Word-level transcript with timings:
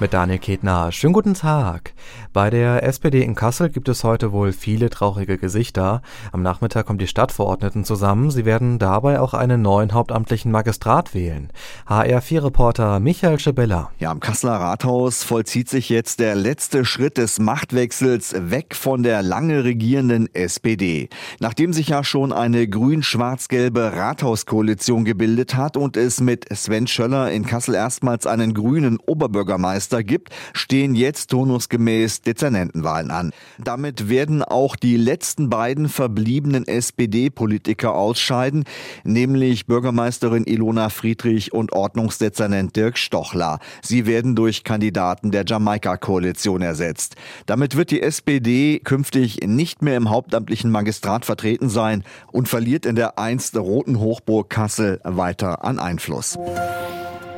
mit 0.00 0.12
Daniel 0.12 0.38
Ketner. 0.38 0.92
Schönen 0.92 1.12
guten 1.12 1.34
Tag. 1.34 1.92
Bei 2.32 2.50
der 2.50 2.84
SPD 2.84 3.22
in 3.22 3.34
Kassel 3.34 3.68
gibt 3.68 3.88
es 3.88 4.04
heute 4.04 4.32
wohl 4.32 4.52
viele 4.52 4.90
traurige 4.90 5.38
Gesichter. 5.38 6.02
Am 6.30 6.42
Nachmittag 6.42 6.86
kommen 6.86 6.98
die 6.98 7.06
Stadtverordneten 7.06 7.84
zusammen. 7.84 8.30
Sie 8.30 8.44
werden 8.44 8.78
dabei 8.78 9.18
auch 9.18 9.34
einen 9.34 9.62
neuen 9.62 9.94
hauptamtlichen 9.94 10.52
Magistrat 10.52 11.14
wählen. 11.14 11.48
HR4-Reporter 11.88 13.00
Michael 13.00 13.40
Schebella. 13.40 13.90
Ja, 13.98 14.10
am 14.10 14.20
Kasseler 14.20 14.52
Rathaus 14.52 15.24
vollzieht 15.24 15.68
sich 15.68 15.88
jetzt 15.88 16.20
der 16.20 16.36
letzte 16.36 16.84
Schritt 16.84 17.18
des 17.18 17.40
Machtwechsels 17.40 18.34
weg 18.38 18.76
von 18.76 19.02
der 19.02 19.22
lange 19.22 19.64
regierenden 19.64 20.32
SPD. 20.32 21.08
Nachdem 21.40 21.72
sich 21.72 21.88
ja 21.88 22.04
schon 22.04 22.32
eine 22.32 22.68
grün-schwarz-gelbe 22.68 23.94
Rathauskoalition 23.96 25.04
gebildet 25.04 25.56
hat 25.56 25.76
und 25.76 25.96
es 25.96 26.20
mit 26.20 26.46
Sven 26.56 26.86
Schöller 26.86 27.32
in 27.32 27.44
Kassel 27.46 27.74
erstmals 27.74 28.26
einen 28.26 28.54
grünen 28.54 28.98
Oberbürgermeister 28.98 29.87
gibt, 30.02 30.30
stehen 30.52 30.94
jetzt 30.94 31.30
turnusgemäß 31.30 32.22
Dezernentenwahlen 32.22 33.10
an. 33.10 33.32
Damit 33.58 34.08
werden 34.08 34.42
auch 34.42 34.76
die 34.76 34.96
letzten 34.96 35.50
beiden 35.50 35.88
verbliebenen 35.88 36.66
SPD-Politiker 36.66 37.94
ausscheiden, 37.94 38.64
nämlich 39.04 39.66
Bürgermeisterin 39.66 40.44
Ilona 40.44 40.88
Friedrich 40.90 41.52
und 41.52 41.72
Ordnungsdezernent 41.72 42.76
Dirk 42.76 42.98
Stochler. 42.98 43.58
Sie 43.82 44.06
werden 44.06 44.36
durch 44.36 44.64
Kandidaten 44.64 45.30
der 45.30 45.44
Jamaika-Koalition 45.46 46.62
ersetzt. 46.62 47.16
Damit 47.46 47.76
wird 47.76 47.90
die 47.90 48.02
SPD 48.02 48.78
künftig 48.78 49.40
nicht 49.46 49.82
mehr 49.82 49.96
im 49.96 50.10
hauptamtlichen 50.10 50.70
Magistrat 50.70 51.24
vertreten 51.24 51.68
sein 51.68 52.04
und 52.30 52.48
verliert 52.48 52.86
in 52.86 52.96
der 52.96 53.18
einst 53.18 53.56
roten 53.56 53.98
Hochburg 53.98 54.50
Kassel 54.50 55.00
weiter 55.04 55.64
an 55.64 55.78
Einfluss. 55.78 56.38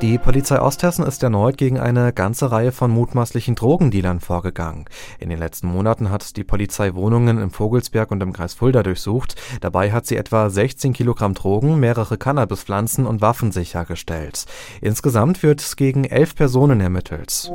Die 0.03 0.17
Polizei 0.17 0.59
Osthessen 0.59 1.05
ist 1.05 1.23
erneut 1.23 1.59
gegen 1.59 1.79
eine 1.79 2.15
ganze 2.15 2.51
Reihe 2.51 2.73
von 2.73 2.91
mutmaßlichen 2.91 3.55
Drogendealern 3.55 4.20
vorgegangen. 4.20 4.87
In 5.19 5.29
den 5.29 5.39
letzten 5.39 5.67
Monaten 5.67 6.09
hat 6.09 6.39
die 6.39 6.45
Polizei 6.45 6.95
Wohnungen 6.95 7.37
im 7.37 7.51
Vogelsberg 7.51 8.11
und 8.11 8.23
im 8.23 8.33
Kreis 8.33 8.55
Fulda 8.55 8.83
durchsucht. 8.83 9.34
Dabei 9.61 9.92
hat 9.92 10.07
sie 10.07 10.17
etwa 10.17 10.48
16 10.48 10.95
Kilogramm 10.95 11.34
Drogen, 11.34 11.79
mehrere 11.79 12.17
Cannabispflanzen 12.17 13.07
und 13.07 13.20
Waffen 13.20 13.53
sichergestellt. 13.53 14.47
Insgesamt 14.81 15.42
wird 15.42 15.77
gegen 15.77 16.05
elf 16.05 16.35
Personen 16.35 16.81
ermittelt. 16.81 17.53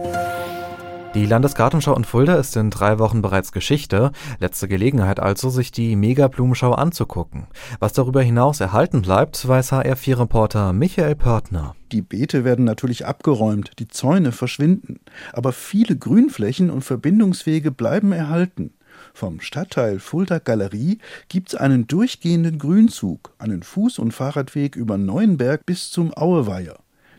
Die 1.15 1.25
Landesgartenschau 1.25 1.95
in 1.95 2.03
Fulda 2.03 2.35
ist 2.35 2.57
in 2.57 2.69
drei 2.69 2.99
Wochen 2.99 3.21
bereits 3.21 3.53
Geschichte. 3.53 4.11
Letzte 4.41 4.67
Gelegenheit 4.67 5.21
also, 5.21 5.49
sich 5.49 5.71
die 5.71 5.95
Mega-Blumenschau 5.95 6.73
anzugucken. 6.73 7.47
Was 7.79 7.93
darüber 7.93 8.21
hinaus 8.21 8.59
erhalten 8.59 9.01
bleibt, 9.01 9.47
weiß 9.47 9.71
HR4-Reporter 9.71 10.73
Michael 10.73 11.15
Pörtner. 11.15 11.73
Die 11.93 12.01
Beete 12.01 12.43
werden 12.43 12.65
natürlich 12.65 13.05
abgeräumt, 13.05 13.79
die 13.79 13.87
Zäune 13.87 14.33
verschwinden, 14.33 14.99
aber 15.31 15.53
viele 15.53 15.95
Grünflächen 15.95 16.69
und 16.69 16.81
Verbindungswege 16.81 17.71
bleiben 17.71 18.11
erhalten. 18.11 18.73
Vom 19.13 19.39
Stadtteil 19.39 19.99
Fulda 19.99 20.39
Galerie 20.39 20.97
gibt's 21.29 21.55
einen 21.55 21.87
durchgehenden 21.87 22.59
Grünzug, 22.59 23.33
einen 23.37 23.63
Fuß- 23.63 24.01
und 24.01 24.11
Fahrradweg 24.11 24.75
über 24.75 24.97
Neuenberg 24.97 25.65
bis 25.65 25.91
zum 25.91 26.13
Aueweiher. 26.13 26.75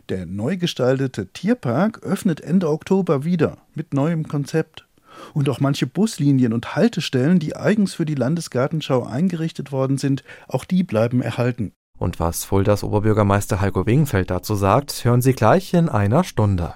Der 0.09 0.25
neu 0.25 0.55
gestaltete 0.55 1.27
Tierpark 1.27 2.01
öffnet 2.01 2.39
Ende 2.39 2.69
Oktober 2.69 3.25
wieder 3.25 3.57
mit 3.75 3.93
neuem 3.93 4.27
Konzept. 4.27 4.87
Und 5.33 5.49
auch 5.49 5.59
manche 5.59 5.85
Buslinien 5.85 6.53
und 6.53 6.75
Haltestellen, 6.75 7.39
die 7.39 7.57
eigens 7.57 7.95
für 7.95 8.05
die 8.05 8.15
Landesgartenschau 8.15 9.05
eingerichtet 9.05 9.71
worden 9.73 9.97
sind, 9.97 10.23
auch 10.47 10.63
die 10.63 10.83
bleiben 10.83 11.21
erhalten. 11.21 11.73
Und 11.97 12.19
was 12.19 12.45
Fuldas 12.45 12.83
Oberbürgermeister 12.83 13.59
Heiko 13.59 13.85
Wingenfeld 13.85 14.29
dazu 14.29 14.55
sagt, 14.55 15.03
hören 15.03 15.21
Sie 15.21 15.33
gleich 15.33 15.73
in 15.73 15.89
einer 15.89 16.23
Stunde. 16.23 16.75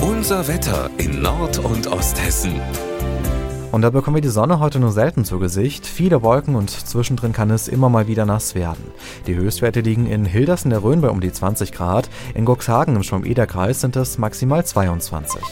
Unser 0.00 0.48
Wetter 0.48 0.88
in 0.96 1.20
Nord- 1.20 1.58
und 1.58 1.88
Osthessen. 1.88 2.60
Und 3.70 3.82
da 3.82 3.90
bekommen 3.90 4.16
wir 4.16 4.22
die 4.22 4.28
Sonne 4.28 4.60
heute 4.60 4.80
nur 4.80 4.92
selten 4.92 5.24
zu 5.24 5.38
Gesicht. 5.38 5.86
Viele 5.86 6.22
Wolken 6.22 6.56
und 6.56 6.70
zwischendrin 6.70 7.32
kann 7.32 7.50
es 7.50 7.68
immer 7.68 7.90
mal 7.90 8.06
wieder 8.06 8.24
nass 8.24 8.54
werden. 8.54 8.82
Die 9.26 9.34
Höchstwerte 9.34 9.80
liegen 9.80 10.06
in 10.06 10.24
Hildersen 10.24 10.70
der 10.70 10.82
Rhön 10.82 11.02
bei 11.02 11.10
um 11.10 11.20
die 11.20 11.32
20 11.32 11.72
Grad. 11.72 12.08
In 12.34 12.46
Guxhagen 12.46 12.96
im 12.96 13.02
Schwamm-Eder-Kreis 13.02 13.82
sind 13.82 13.96
es 13.96 14.16
maximal 14.16 14.64
22. 14.64 15.42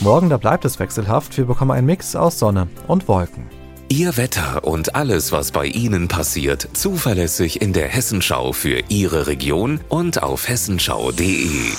Morgen, 0.00 0.30
da 0.30 0.38
bleibt 0.38 0.64
es 0.64 0.78
wechselhaft. 0.78 1.36
Wir 1.36 1.44
bekommen 1.44 1.72
einen 1.72 1.86
Mix 1.86 2.16
aus 2.16 2.38
Sonne 2.38 2.68
und 2.88 3.06
Wolken. 3.06 3.44
Ihr 3.90 4.16
Wetter 4.16 4.64
und 4.64 4.94
alles, 4.94 5.30
was 5.30 5.50
bei 5.50 5.66
Ihnen 5.66 6.08
passiert, 6.08 6.68
zuverlässig 6.72 7.60
in 7.60 7.72
der 7.74 7.88
Hessenschau 7.88 8.52
für 8.52 8.84
Ihre 8.88 9.26
Region 9.26 9.80
und 9.88 10.22
auf 10.22 10.48
hessenschau.de. 10.48 11.72